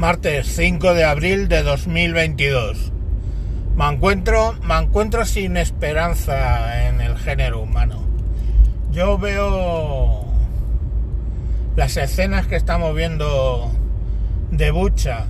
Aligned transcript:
martes 0.00 0.46
5 0.56 0.94
de 0.94 1.04
abril 1.04 1.48
de 1.48 1.62
2022. 1.62 2.90
Me 3.76 3.86
encuentro, 3.86 4.54
me 4.62 4.78
encuentro 4.78 5.26
sin 5.26 5.58
esperanza 5.58 6.88
en 6.88 7.02
el 7.02 7.18
género 7.18 7.60
humano. 7.60 8.02
Yo 8.92 9.18
veo 9.18 10.24
las 11.76 11.98
escenas 11.98 12.46
que 12.46 12.56
estamos 12.56 12.96
viendo 12.96 13.70
de 14.50 14.70
Bucha 14.70 15.26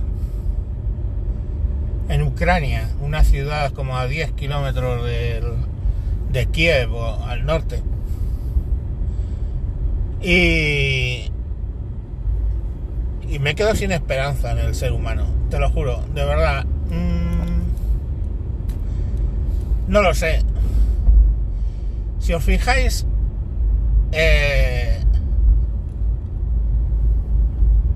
en 2.07 2.21
Ucrania, 2.21 2.91
una 3.01 3.25
ciudad 3.25 3.73
como 3.73 3.97
a 3.97 4.07
10 4.07 4.31
kilómetros 4.31 5.03
de 5.03 6.45
Kiev 6.45 6.95
al 7.27 7.45
norte. 7.45 7.83
Y, 10.21 11.10
y 13.31 13.39
me 13.39 13.55
quedo 13.55 13.73
sin 13.75 13.93
esperanza 13.93 14.51
en 14.51 14.57
el 14.59 14.75
ser 14.75 14.91
humano, 14.91 15.25
te 15.49 15.57
lo 15.57 15.69
juro, 15.69 16.03
de 16.13 16.25
verdad. 16.25 16.65
Mm, 16.89 17.61
no 19.87 20.01
lo 20.01 20.13
sé. 20.13 20.43
Si 22.19 22.33
os 22.33 22.43
fijáis, 22.43 23.05
eh, 24.11 25.01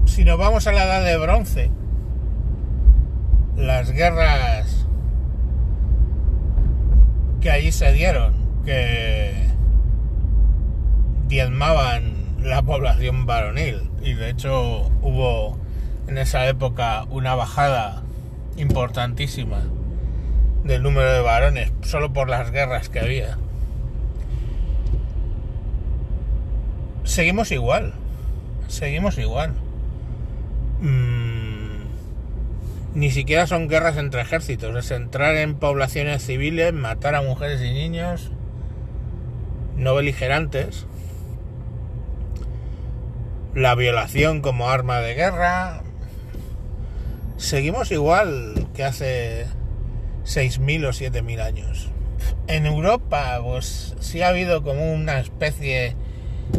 si 0.06 0.24
nos 0.24 0.38
vamos 0.38 0.68
a 0.68 0.72
la 0.72 0.86
edad 0.86 1.04
de 1.04 1.18
bronce, 1.18 1.70
las 3.58 3.92
guerras 3.92 4.88
que 7.42 7.52
allí 7.52 7.74
se 7.74 7.92
dieron, 7.92 8.34
que 8.66 9.34
diezmaban 11.28 12.15
la 12.46 12.62
población 12.62 13.26
varonil 13.26 13.90
y 14.04 14.14
de 14.14 14.30
hecho 14.30 14.92
hubo 15.02 15.58
en 16.08 16.20
esa 16.20 16.48
época 16.48 17.06
una 17.10 17.34
bajada 17.34 18.04
importantísima 18.56 19.64
del 20.64 20.84
número 20.84 21.12
de 21.12 21.22
varones 21.22 21.72
solo 21.82 22.14
por 22.14 22.30
las 22.30 22.52
guerras 22.52 22.90
que 22.90 23.00
había. 23.00 23.38
Seguimos 27.04 27.52
igual, 27.52 27.94
seguimos 28.68 29.18
igual. 29.18 29.54
Mm, 30.82 31.86
ni 32.94 33.10
siquiera 33.10 33.48
son 33.48 33.68
guerras 33.68 33.98
entre 33.98 34.22
ejércitos, 34.22 34.76
es 34.76 34.92
entrar 34.92 35.36
en 35.36 35.56
poblaciones 35.56 36.24
civiles, 36.24 36.74
matar 36.74 37.16
a 37.16 37.24
mujeres 37.24 37.62
y 37.62 37.74
niños 37.74 38.32
no 39.78 39.94
beligerantes 39.94 40.86
la 43.56 43.74
violación 43.74 44.42
como 44.42 44.70
arma 44.70 45.00
de 45.00 45.16
guerra. 45.16 45.82
Seguimos 47.38 47.90
igual 47.92 48.68
que 48.76 48.84
hace 48.84 49.46
6.000 50.26 50.86
o 50.86 50.90
7.000 50.90 51.42
años. 51.42 51.90
En 52.48 52.66
Europa, 52.66 53.40
pues 53.42 53.96
sí 54.00 54.22
ha 54.22 54.30
habido 54.30 54.62
como 54.62 54.94
una 54.94 55.20
especie 55.20 55.96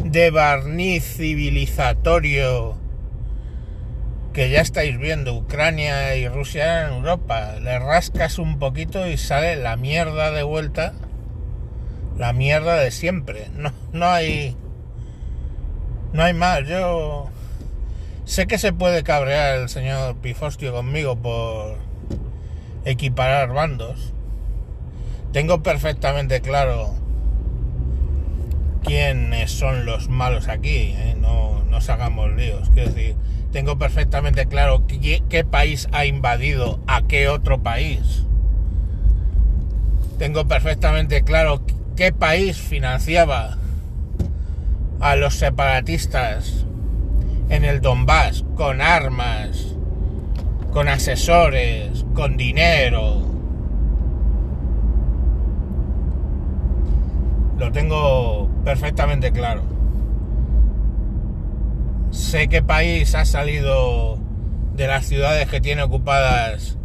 de 0.05 0.31
barniz 0.31 1.05
civilizatorio 1.05 2.77
que 4.33 4.51
ya 4.51 4.61
estáis 4.61 4.99
viendo, 4.99 5.35
Ucrania 5.35 6.17
y 6.17 6.29
Rusia 6.29 6.87
en 6.87 6.95
Europa. 6.95 7.57
Le 7.61 7.79
rascas 7.79 8.39
un 8.39 8.59
poquito 8.59 9.07
y 9.07 9.17
sale 9.19 9.57
la 9.57 9.77
mierda 9.77 10.31
de 10.31 10.43
vuelta, 10.43 10.95
la 12.19 12.33
mierda 12.33 12.77
de 12.77 12.91
siempre. 12.91 13.49
No, 13.55 13.73
no 13.93 14.07
hay 14.07 14.57
no 16.13 16.23
hay 16.23 16.35
más, 16.35 16.67
yo 16.67 17.29
sé 18.25 18.47
que 18.47 18.59
se 18.59 18.73
puede 18.73 19.03
cabrear 19.03 19.59
el 19.59 19.69
señor 19.69 20.17
Pifostio 20.17 20.73
conmigo 20.73 21.17
por 21.17 21.77
equiparar 22.85 23.53
bandos. 23.53 24.13
Tengo 25.33 25.63
perfectamente 25.63 26.41
claro 26.41 26.95
quiénes 28.83 29.51
son 29.51 29.85
los 29.85 30.09
malos 30.09 30.49
aquí, 30.49 30.95
¿eh? 30.97 31.17
no 31.21 31.65
nos 31.65 31.91
hagamos 31.91 32.33
líos. 32.33 32.71
Quiero 32.71 32.91
decir, 32.91 33.17
tengo 33.53 33.79
perfectamente 33.79 34.47
claro 34.47 34.87
qué, 34.87 35.23
qué 35.29 35.45
país 35.45 35.89
ha 35.93 36.07
invadido 36.07 36.81
a 36.87 37.03
qué 37.03 37.29
otro 37.29 37.63
país. 37.63 38.25
Tengo 40.19 40.47
perfectamente 40.49 41.23
claro 41.23 41.63
qué 41.97 42.13
país 42.13 42.57
financiaba 42.57 43.59
a 45.01 45.17
los 45.17 45.35
separatistas 45.35 46.67
en 47.49 47.65
el 47.65 47.81
Donbass 47.81 48.45
con 48.55 48.81
armas, 48.81 49.77
con 50.73 50.89
asesores, 50.89 52.05
con 52.15 52.37
dinero. 52.37 53.23
Lo 57.59 57.73
tengo 57.73 58.49
perfectamente 58.65 59.33
claro. 59.33 59.63
Sé 62.11 62.49
qué 62.49 62.63
país 62.63 63.15
ha 63.15 63.25
salido 63.25 64.19
de 64.75 64.87
las 64.87 65.07
ciudades 65.07 65.49
que 65.49 65.61
tiene 65.61 65.83
ocupadas 65.83 66.77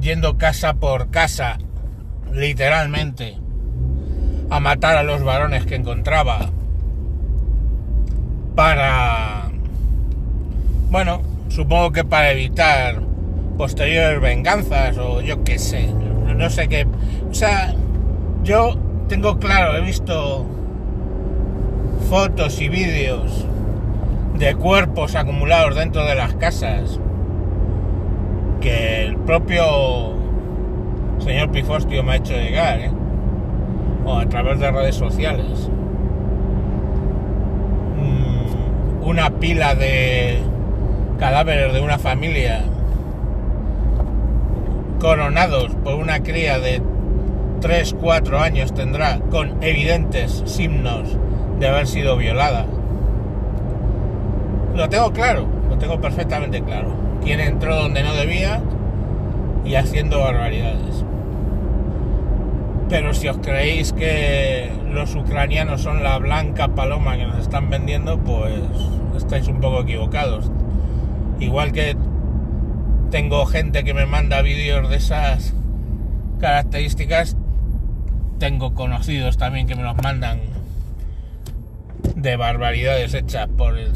yendo 0.00 0.36
casa 0.38 0.74
por 0.74 1.10
casa, 1.10 1.58
literalmente, 2.32 3.38
a 4.50 4.60
matar 4.60 4.96
a 4.96 5.02
los 5.02 5.22
varones 5.22 5.64
que 5.66 5.74
encontraba 5.74 6.50
para, 8.54 9.50
bueno, 10.90 11.22
supongo 11.48 11.92
que 11.92 12.04
para 12.04 12.32
evitar 12.32 13.00
posteriores 13.56 14.20
venganzas 14.20 14.98
o 14.98 15.20
yo 15.20 15.44
qué 15.44 15.58
sé, 15.58 15.88
no 16.36 16.50
sé 16.50 16.68
qué. 16.68 16.86
O 17.30 17.34
sea, 17.34 17.74
yo 18.42 18.76
tengo 19.08 19.38
claro, 19.38 19.76
he 19.76 19.80
visto 19.80 20.46
fotos 22.08 22.60
y 22.60 22.68
vídeos 22.68 23.46
de 24.38 24.54
cuerpos 24.54 25.14
acumulados 25.14 25.76
dentro 25.76 26.04
de 26.04 26.14
las 26.14 26.34
casas 26.34 26.98
que 28.60 29.02
el 29.02 29.16
propio 29.16 30.14
señor 31.18 31.50
Pifostio 31.50 32.02
me 32.02 32.12
ha 32.12 32.16
hecho 32.16 32.34
llegar, 32.34 32.80
¿eh? 32.80 32.90
o 34.04 34.18
a 34.18 34.26
través 34.28 34.58
de 34.60 34.70
redes 34.70 34.96
sociales. 34.96 35.70
Una 39.04 39.30
pila 39.38 39.74
de 39.74 40.38
cadáveres 41.18 41.72
de 41.72 41.80
una 41.80 41.98
familia 41.98 42.64
coronados 44.98 45.74
por 45.84 45.94
una 45.94 46.22
cría 46.22 46.58
de 46.58 46.80
3-4 47.60 48.40
años 48.40 48.72
tendrá 48.74 49.18
con 49.30 49.62
evidentes 49.62 50.42
signos 50.46 51.16
de 51.58 51.68
haber 51.68 51.86
sido 51.86 52.16
violada. 52.16 52.66
Lo 54.74 54.88
tengo 54.88 55.12
claro, 55.12 55.46
lo 55.68 55.78
tengo 55.78 56.00
perfectamente 56.00 56.62
claro. 56.62 56.94
Quién 57.22 57.40
entró 57.40 57.76
donde 57.76 58.02
no 58.02 58.14
debía 58.14 58.60
y 59.64 59.74
haciendo 59.76 60.20
barbaridades. 60.20 61.04
Pero 62.94 63.12
si 63.12 63.26
os 63.26 63.38
creéis 63.38 63.92
que 63.92 64.70
los 64.92 65.16
ucranianos 65.16 65.82
son 65.82 66.04
la 66.04 66.16
blanca 66.18 66.76
paloma 66.76 67.16
que 67.16 67.26
nos 67.26 67.40
están 67.40 67.68
vendiendo, 67.68 68.20
pues 68.20 68.54
estáis 69.16 69.48
un 69.48 69.60
poco 69.60 69.80
equivocados. 69.80 70.48
Igual 71.40 71.72
que 71.72 71.96
tengo 73.10 73.46
gente 73.46 73.82
que 73.82 73.94
me 73.94 74.06
manda 74.06 74.42
vídeos 74.42 74.88
de 74.88 74.94
esas 74.94 75.54
características, 76.38 77.36
tengo 78.38 78.74
conocidos 78.74 79.38
también 79.38 79.66
que 79.66 79.74
me 79.74 79.82
los 79.82 79.96
mandan 79.96 80.42
de 82.14 82.36
barbaridades 82.36 83.12
hechas 83.12 83.48
por 83.48 83.76
el 83.76 83.90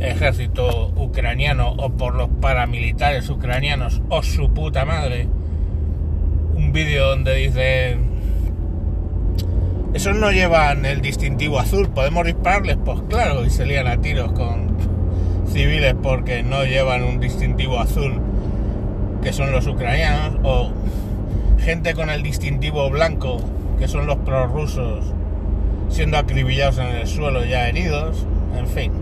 ejército 0.00 0.92
ucraniano 0.96 1.74
o 1.74 1.90
por 1.90 2.16
los 2.16 2.28
paramilitares 2.40 3.30
ucranianos 3.30 4.02
o 4.08 4.24
su 4.24 4.52
puta 4.52 4.84
madre. 4.84 5.28
Un 6.52 6.72
vídeo 6.72 7.08
donde 7.08 7.34
dicen 7.36 8.09
esos 9.92 10.14
no 10.16 10.30
llevan 10.30 10.84
el 10.86 11.00
distintivo 11.00 11.58
azul, 11.58 11.88
¿podemos 11.88 12.24
dispararles? 12.24 12.78
Pues 12.84 13.00
claro, 13.08 13.44
y 13.44 13.50
se 13.50 13.66
lían 13.66 13.88
a 13.88 14.00
tiros 14.00 14.32
con 14.32 14.70
civiles 15.48 15.94
porque 16.00 16.44
no 16.44 16.64
llevan 16.64 17.02
un 17.02 17.18
distintivo 17.18 17.80
azul, 17.80 18.20
que 19.20 19.32
son 19.32 19.50
los 19.50 19.66
ucranianos, 19.66 20.38
o 20.44 20.70
gente 21.58 21.94
con 21.94 22.08
el 22.08 22.22
distintivo 22.22 22.88
blanco, 22.88 23.38
que 23.80 23.88
son 23.88 24.06
los 24.06 24.16
prorrusos, 24.18 25.12
siendo 25.88 26.18
acribillados 26.18 26.78
en 26.78 26.86
el 26.86 27.06
suelo 27.08 27.44
ya 27.44 27.68
heridos, 27.68 28.26
en 28.56 28.66
fin. 28.68 28.92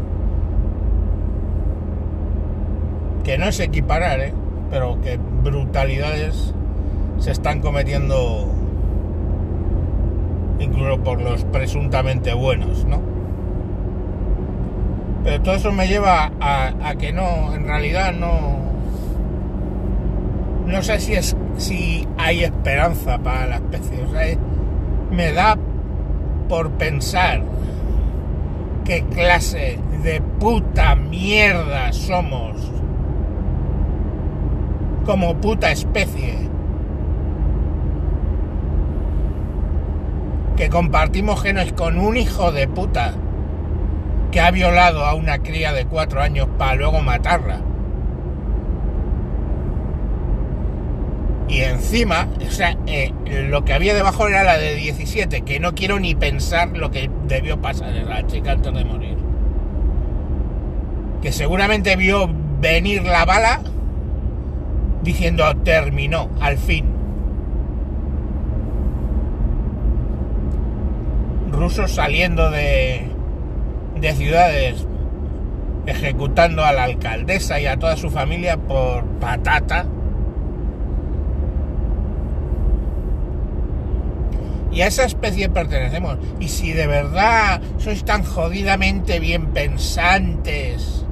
Que 3.24 3.36
no 3.36 3.46
es 3.46 3.60
equiparar, 3.60 4.20
¿eh? 4.20 4.32
pero 4.70 5.00
que 5.02 5.18
brutalidades 5.44 6.54
se 7.18 7.30
están 7.30 7.60
cometiendo 7.60 8.48
incluso 10.58 11.02
por 11.02 11.20
los 11.20 11.44
presuntamente 11.44 12.34
buenos, 12.34 12.84
¿no? 12.84 13.00
Pero 15.24 15.42
todo 15.42 15.54
eso 15.54 15.72
me 15.72 15.88
lleva 15.88 16.32
a, 16.40 16.94
que 16.98 17.12
no, 17.12 17.54
en 17.54 17.66
realidad 17.66 18.12
no, 18.12 18.58
no 20.66 20.82
sé 20.82 21.00
si 21.00 21.14
es 21.14 21.36
si 21.58 22.06
hay 22.16 22.44
esperanza 22.44 23.18
para 23.18 23.46
la 23.46 23.56
especie. 23.56 24.02
O 24.04 24.10
sea, 24.10 24.38
me 25.10 25.32
da 25.32 25.58
por 26.48 26.70
pensar 26.72 27.42
qué 28.84 29.04
clase 29.04 29.78
de 30.02 30.20
puta 30.38 30.94
mierda 30.94 31.92
somos 31.92 32.56
como 35.04 35.34
puta 35.36 35.70
especie. 35.70 36.47
Que 40.58 40.68
compartimos 40.68 41.40
genes 41.40 41.72
con 41.72 42.00
un 42.00 42.16
hijo 42.16 42.50
de 42.50 42.66
puta 42.66 43.14
que 44.32 44.40
ha 44.40 44.50
violado 44.50 45.04
a 45.04 45.14
una 45.14 45.38
cría 45.38 45.72
de 45.72 45.86
cuatro 45.86 46.20
años 46.20 46.48
para 46.58 46.74
luego 46.74 47.00
matarla. 47.00 47.60
Y 51.48 51.60
encima, 51.60 52.26
o 52.44 52.50
sea, 52.50 52.76
eh, 52.88 53.12
lo 53.48 53.64
que 53.64 53.72
había 53.72 53.94
debajo 53.94 54.26
era 54.26 54.42
la 54.42 54.58
de 54.58 54.74
17, 54.74 55.42
que 55.42 55.60
no 55.60 55.76
quiero 55.76 56.00
ni 56.00 56.16
pensar 56.16 56.76
lo 56.76 56.90
que 56.90 57.08
debió 57.28 57.62
pasar 57.62 57.94
en 57.96 58.08
la 58.08 58.26
chica 58.26 58.50
antes 58.50 58.74
de 58.74 58.84
morir. 58.84 59.16
Que 61.22 61.30
seguramente 61.30 61.94
vio 61.94 62.28
venir 62.60 63.04
la 63.04 63.24
bala 63.24 63.60
diciendo 65.04 65.44
terminó, 65.62 66.28
al 66.40 66.58
fin. 66.58 66.97
Rusos 71.58 71.92
saliendo 71.92 72.50
de, 72.50 73.08
de 73.96 74.12
ciudades 74.14 74.86
ejecutando 75.86 76.64
a 76.64 76.72
la 76.72 76.84
alcaldesa 76.84 77.60
y 77.60 77.66
a 77.66 77.78
toda 77.78 77.96
su 77.96 78.10
familia 78.10 78.56
por 78.56 79.04
patata 79.18 79.86
Y 84.78 84.82
a 84.82 84.86
esa 84.86 85.04
especie 85.04 85.48
pertenecemos. 85.48 86.18
Y 86.38 86.48
si 86.48 86.72
de 86.72 86.86
verdad 86.86 87.60
sois 87.78 88.04
tan 88.04 88.22
jodidamente 88.22 89.18
bien 89.18 89.48
pensantes 89.48 91.04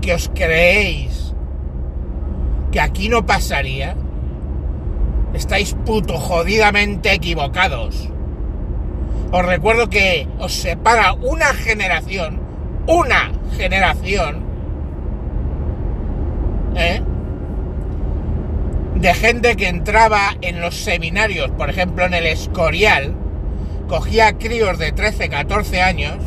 que 0.00 0.14
os 0.14 0.30
creéis 0.34 1.32
que 2.72 2.80
aquí 2.80 3.08
no 3.08 3.24
pasaría, 3.24 3.94
estáis 5.32 5.76
puto 5.86 6.18
jodidamente 6.18 7.12
equivocados. 7.12 8.10
Os 9.34 9.44
recuerdo 9.44 9.90
que 9.90 10.28
os 10.38 10.54
separa 10.54 11.12
una 11.14 11.46
generación, 11.46 12.40
una 12.86 13.32
generación, 13.56 14.44
¿eh? 16.76 17.02
de 18.94 19.14
gente 19.14 19.56
que 19.56 19.66
entraba 19.66 20.36
en 20.40 20.60
los 20.60 20.76
seminarios, 20.76 21.50
por 21.50 21.68
ejemplo 21.68 22.04
en 22.04 22.14
el 22.14 22.26
Escorial, 22.26 23.16
cogía 23.88 24.38
críos 24.38 24.78
de 24.78 24.92
13, 24.92 25.28
14 25.28 25.82
años 25.82 26.18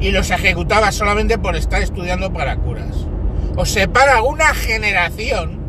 y 0.00 0.10
los 0.10 0.30
ejecutaba 0.30 0.92
solamente 0.92 1.38
por 1.38 1.56
estar 1.56 1.80
estudiando 1.80 2.30
para 2.30 2.56
curas. 2.56 3.06
Os 3.56 3.70
separa 3.70 4.20
una 4.20 4.52
generación 4.52 5.63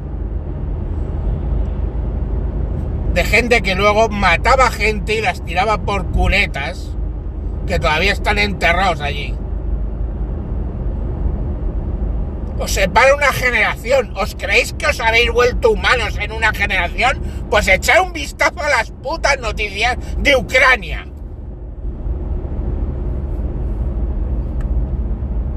de 3.15 3.23
gente 3.23 3.61
que 3.61 3.75
luego 3.75 4.09
mataba 4.09 4.69
gente 4.69 5.15
y 5.15 5.21
las 5.21 5.43
tiraba 5.43 5.79
por 5.79 6.11
cunetas 6.11 6.91
que 7.65 7.79
todavía 7.79 8.11
están 8.11 8.37
enterrados 8.37 9.01
allí. 9.01 9.33
os 12.59 12.71
separa 12.71 13.15
una 13.15 13.33
generación. 13.33 14.13
¿Os 14.15 14.35
creéis 14.35 14.73
que 14.73 14.87
os 14.87 14.99
habéis 14.99 15.31
vuelto 15.31 15.71
humanos 15.71 16.17
en 16.19 16.31
una 16.31 16.53
generación? 16.53 17.21
Pues 17.49 17.67
echad 17.67 18.01
un 18.01 18.13
vistazo 18.13 18.61
a 18.61 18.69
las 18.69 18.91
putas 18.91 19.39
noticias 19.39 19.97
de 20.17 20.35
Ucrania. 20.35 21.07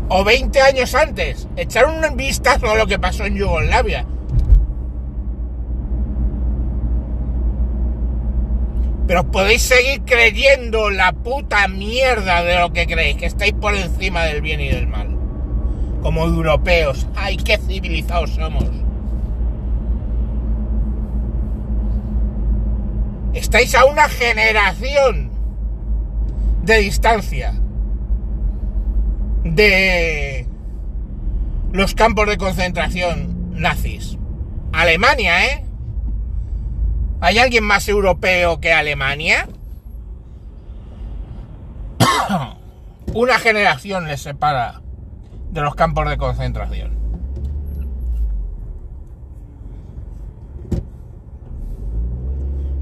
O 0.08 0.25
20 0.25 0.61
años 0.61 0.94
antes, 0.94 1.49
echar 1.56 1.87
un 1.87 2.16
vistazo 2.16 2.70
a 2.70 2.76
lo 2.76 2.87
que 2.87 2.99
pasó 2.99 3.26
en 3.26 3.37
Yugoslavia. 3.37 4.06
Pero 9.08 9.31
podéis 9.32 9.62
seguir 9.62 10.02
creyendo 10.02 10.90
la 10.90 11.12
puta 11.12 11.66
mierda 11.66 12.44
de 12.44 12.58
lo 12.60 12.72
que 12.72 12.87
creéis, 12.87 13.16
que 13.16 13.26
estáis 13.26 13.55
por 13.55 13.75
encima 13.75 14.25
del 14.25 14.43
bien 14.43 14.60
y 14.60 14.69
del 14.69 14.87
mal 14.87 15.19
como 16.02 16.25
europeos. 16.25 17.06
¡Ay, 17.16 17.37
qué 17.37 17.58
civilizados 17.58 18.31
somos! 18.31 18.64
Estáis 23.34 23.75
a 23.75 23.84
una 23.84 24.08
generación 24.08 25.31
de 26.62 26.78
distancia 26.78 27.54
de 29.44 30.46
los 31.72 31.94
campos 31.94 32.28
de 32.28 32.37
concentración 32.37 33.52
nazis. 33.52 34.19
Alemania, 34.72 35.46
¿eh? 35.46 35.67
¿Hay 37.20 37.38
alguien 37.38 37.64
más 37.64 37.88
europeo 37.88 38.60
que 38.60 38.72
Alemania? 38.72 39.48
Una 43.12 43.38
generación 43.38 44.06
les 44.06 44.22
separa 44.22 44.82
de 45.50 45.60
los 45.60 45.74
campos 45.74 46.08
de 46.08 46.16
concentración. 46.16 46.96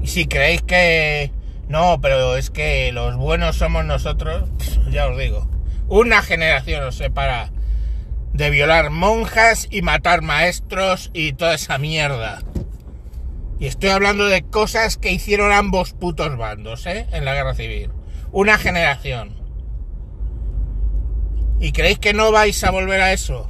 Y 0.01 0.07
si 0.07 0.27
creéis 0.27 0.61
que 0.61 1.31
no, 1.67 1.99
pero 1.99 2.37
es 2.37 2.49
que 2.49 2.91
los 2.91 3.15
buenos 3.17 3.57
somos 3.57 3.83
nosotros, 3.85 4.49
ya 4.91 5.07
os 5.07 5.17
digo, 5.17 5.49
una 5.89 6.21
generación 6.21 6.83
os 6.83 6.95
separa 6.95 7.51
de 8.33 8.49
violar 8.49 8.91
monjas 8.91 9.67
y 9.71 9.81
matar 9.81 10.21
maestros 10.21 11.09
y 11.13 11.33
toda 11.33 11.55
esa 11.55 11.77
mierda. 11.77 12.39
Y 13.59 13.65
estoy 13.65 13.89
hablando 13.89 14.25
de 14.25 14.43
cosas 14.43 14.97
que 14.97 15.11
hicieron 15.11 15.51
ambos 15.51 15.93
putos 15.93 16.37
bandos, 16.37 16.85
¿eh? 16.85 17.07
En 17.11 17.25
la 17.25 17.33
guerra 17.33 17.55
civil. 17.55 17.91
Una 18.31 18.57
generación. 18.57 19.35
¿Y 21.59 21.71
creéis 21.71 21.97
que 21.97 22.13
no 22.13 22.31
vais 22.31 22.63
a 22.63 22.71
volver 22.71 23.01
a 23.01 23.13
eso? 23.13 23.49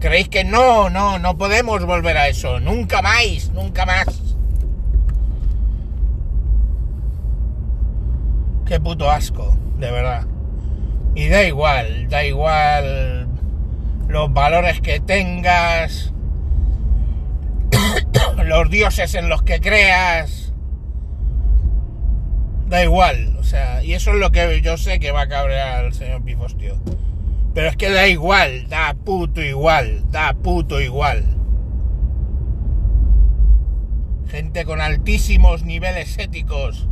¿Creéis 0.00 0.28
que 0.28 0.44
no, 0.44 0.90
no, 0.90 1.18
no 1.18 1.38
podemos 1.38 1.84
volver 1.84 2.16
a 2.16 2.28
eso? 2.28 2.58
Nunca 2.58 3.00
más, 3.00 3.50
nunca 3.52 3.86
más. 3.86 4.06
Qué 8.66 8.80
puto 8.80 9.10
asco, 9.10 9.56
de 9.78 9.90
verdad. 9.90 10.26
Y 11.14 11.28
da 11.28 11.44
igual, 11.44 12.08
da 12.08 12.24
igual 12.24 13.28
los 14.08 14.32
valores 14.32 14.80
que 14.80 15.00
tengas, 15.00 16.12
los 18.48 18.70
dioses 18.70 19.14
en 19.14 19.28
los 19.28 19.42
que 19.42 19.60
creas 19.60 20.52
da 22.68 22.82
igual, 22.82 23.36
o 23.38 23.44
sea, 23.44 23.82
y 23.82 23.94
eso 23.94 24.10
es 24.10 24.16
lo 24.16 24.30
que 24.30 24.60
yo 24.60 24.76
sé 24.76 25.00
que 25.00 25.10
va 25.12 25.22
a 25.22 25.28
cabrear 25.28 25.84
al 25.84 25.94
señor 25.94 26.22
Pifostio. 26.22 26.76
Pero 27.54 27.68
es 27.68 27.76
que 27.76 27.90
da 27.90 28.06
igual, 28.08 28.68
da 28.68 28.94
puto 28.94 29.42
igual, 29.42 30.04
da 30.10 30.34
puto 30.34 30.80
igual. 30.80 31.24
Gente 34.28 34.64
con 34.64 34.80
altísimos 34.80 35.64
niveles 35.64 36.18
éticos. 36.18 36.86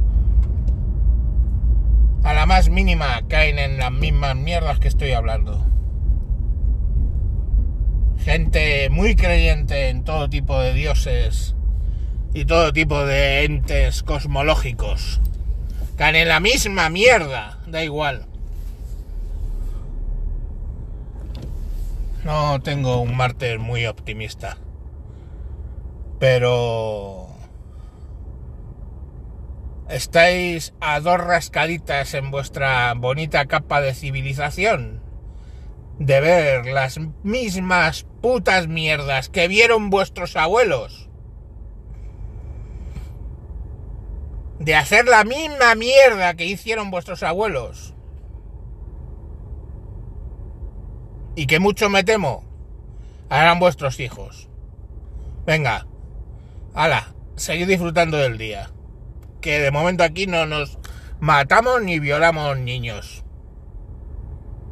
A 2.24 2.32
la 2.32 2.46
más 2.46 2.70
mínima 2.70 3.22
caen 3.28 3.58
en 3.58 3.78
las 3.78 3.92
mismas 3.92 4.34
mierdas 4.34 4.78
que 4.78 4.88
estoy 4.88 5.12
hablando. 5.12 5.64
Gente 8.26 8.90
muy 8.90 9.14
creyente 9.14 9.88
en 9.88 10.02
todo 10.02 10.28
tipo 10.28 10.58
de 10.58 10.72
dioses 10.72 11.54
y 12.34 12.44
todo 12.44 12.72
tipo 12.72 13.06
de 13.06 13.44
entes 13.44 14.02
cosmológicos 14.02 15.20
caen 15.96 16.16
en 16.16 16.26
la 16.26 16.40
misma 16.40 16.88
mierda, 16.88 17.60
da 17.68 17.84
igual. 17.84 18.26
No 22.24 22.60
tengo 22.62 23.00
un 23.00 23.16
martes 23.16 23.60
muy 23.60 23.86
optimista. 23.86 24.58
Pero... 26.18 27.28
Estáis 29.88 30.74
a 30.80 30.98
dos 30.98 31.20
rascaditas 31.20 32.12
en 32.14 32.32
vuestra 32.32 32.92
bonita 32.94 33.46
capa 33.46 33.80
de 33.80 33.94
civilización. 33.94 35.05
De 35.98 36.20
ver 36.20 36.66
las 36.66 36.98
mismas 37.22 38.06
putas 38.20 38.68
mierdas 38.68 39.28
que 39.28 39.48
vieron 39.48 39.90
vuestros 39.90 40.36
abuelos 40.36 41.06
de 44.58 44.74
hacer 44.74 45.06
la 45.06 45.24
misma 45.24 45.74
mierda 45.74 46.34
que 46.34 46.46
hicieron 46.46 46.90
vuestros 46.90 47.22
abuelos. 47.22 47.94
Y 51.34 51.46
que 51.46 51.60
mucho 51.60 51.90
me 51.90 52.02
temo, 52.02 52.44
harán 53.28 53.58
vuestros 53.58 54.00
hijos. 54.00 54.48
Venga, 55.44 55.86
hala, 56.74 57.14
seguid 57.36 57.68
disfrutando 57.68 58.16
del 58.16 58.38
día. 58.38 58.70
Que 59.40 59.60
de 59.60 59.70
momento 59.70 60.02
aquí 60.02 60.26
no 60.26 60.46
nos 60.46 60.78
matamos 61.20 61.82
ni 61.82 61.98
violamos 61.98 62.58
niños. 62.58 63.25